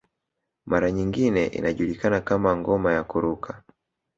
Mara 0.65 0.91
nyingine 0.91 1.45
inajulikana 1.45 2.21
kama 2.21 2.55
ngoma 2.57 2.93
ya 2.93 3.03
kuruka 3.03 3.63